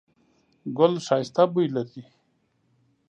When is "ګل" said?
0.77-0.93